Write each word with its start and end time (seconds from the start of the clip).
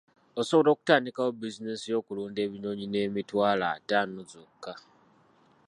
Osobola 0.39 0.69
okutandikawo 0.71 1.29
bizinensi 1.33 1.85
y'okulunda 1.93 2.39
ebinyonyi 2.45 2.85
n'emitwalo 2.87 3.63
ataano 3.75 4.19
zokka. 4.31 4.73